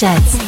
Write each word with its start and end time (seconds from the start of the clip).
Sheds. 0.00 0.39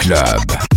Club. 0.00 0.69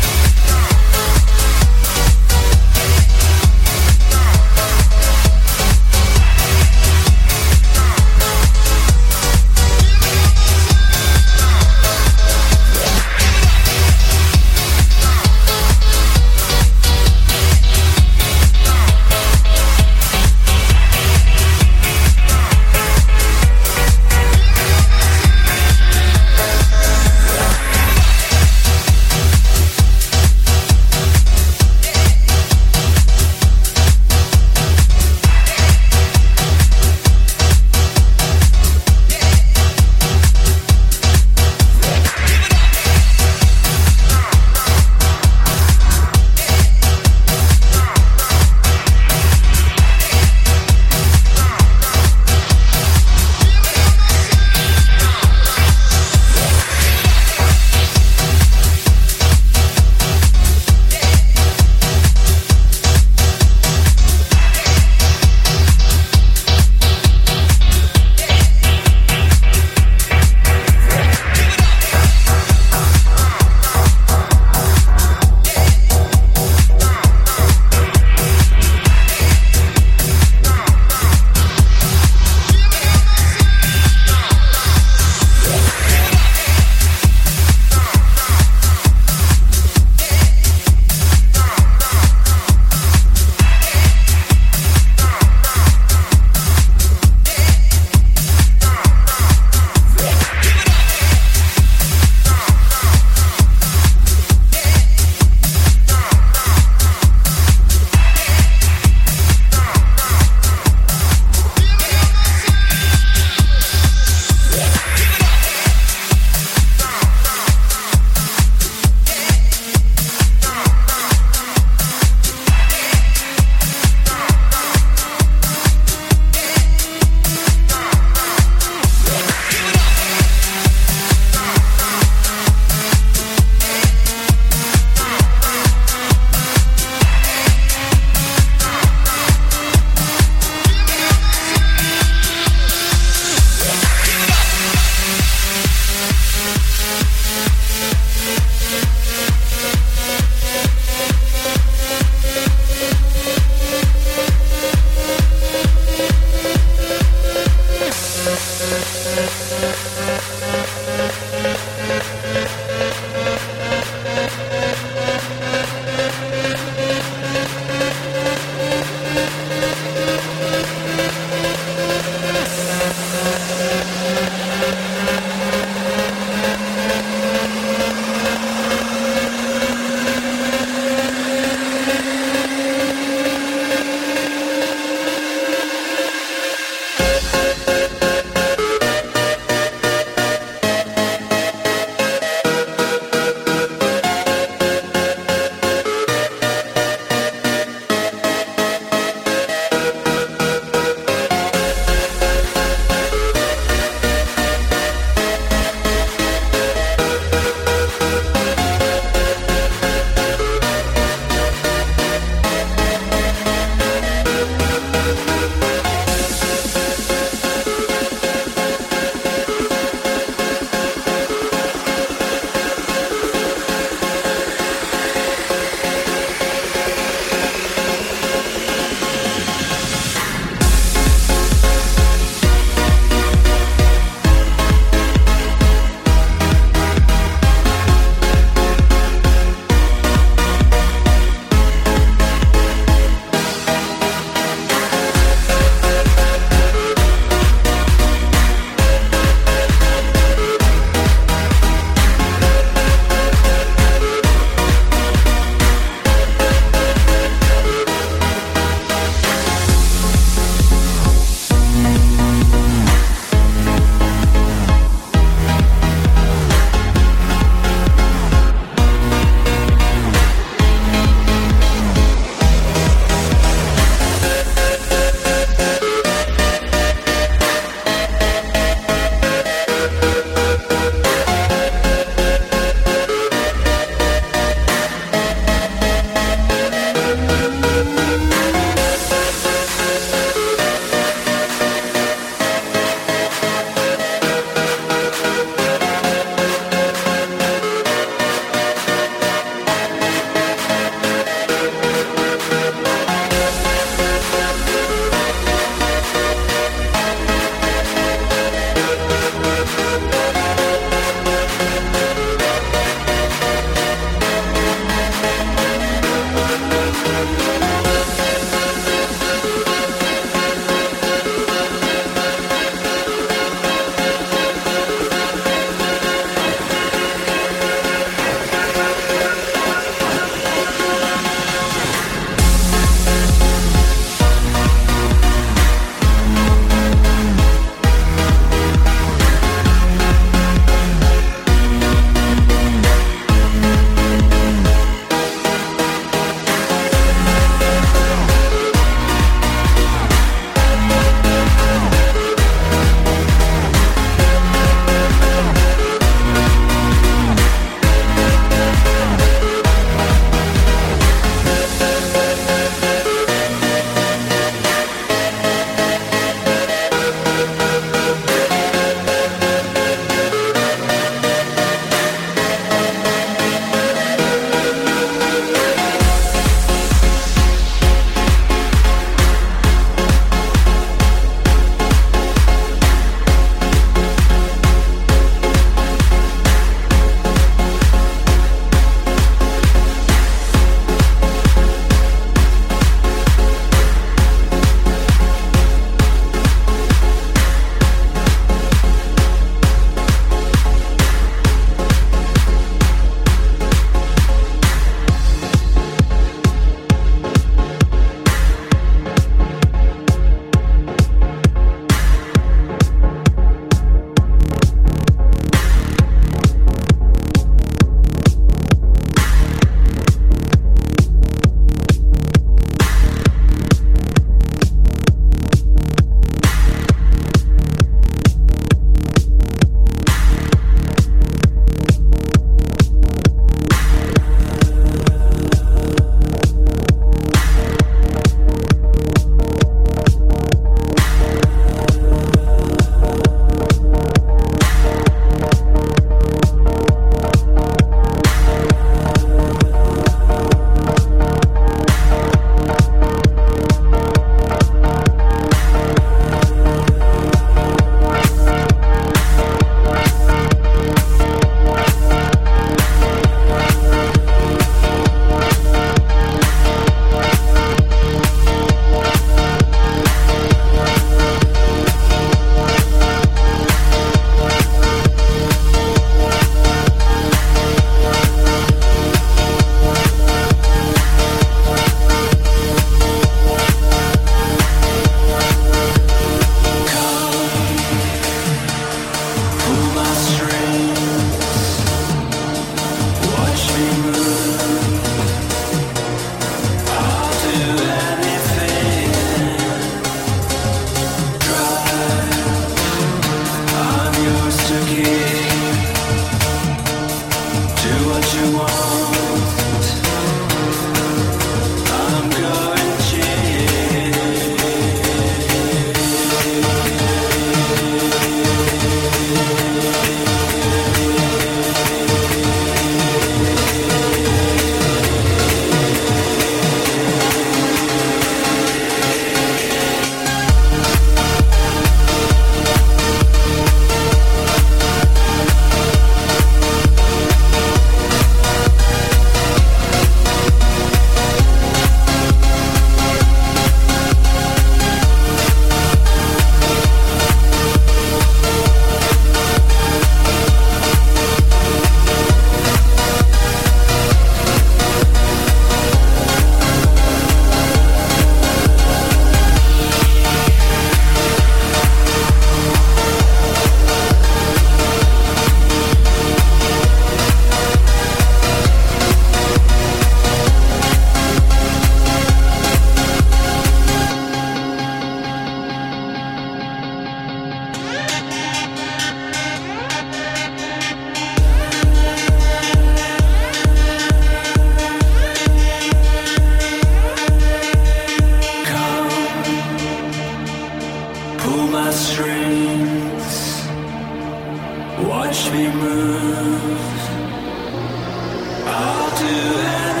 I'll 598.65 599.17
do 599.17 599.25
anything. 599.25 600.00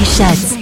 Sessions. 0.00 0.52
There 0.52 0.61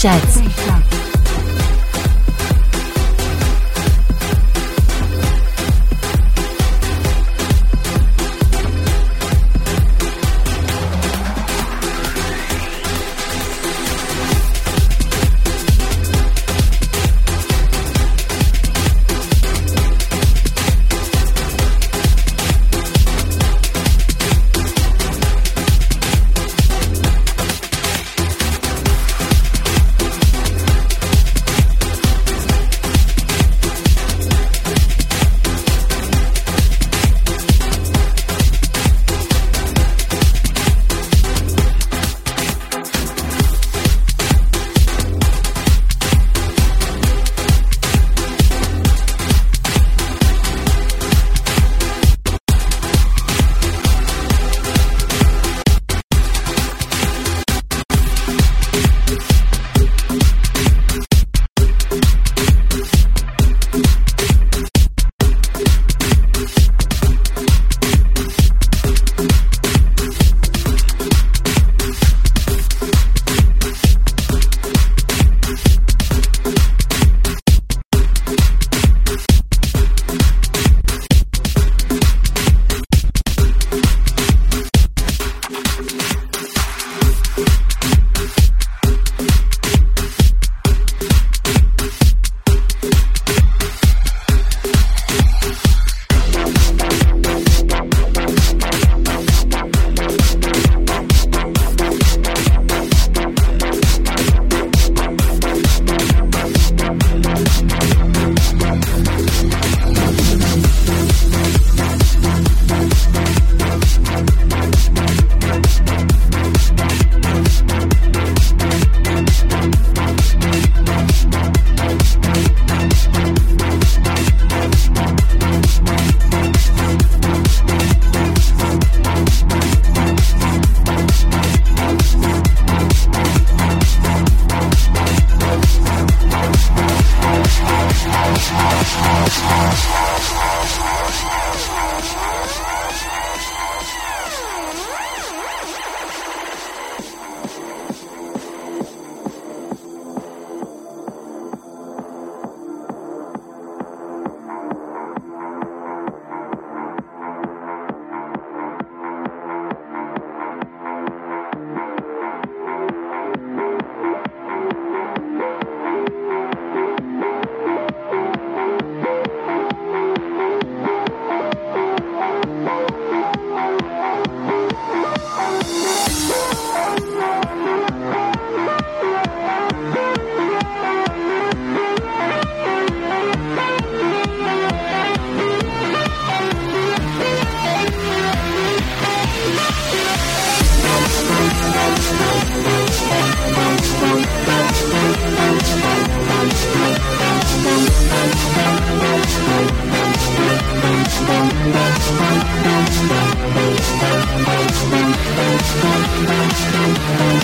Sets. 0.00 0.49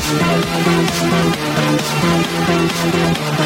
Thank 0.09 0.21
you. 3.41 3.46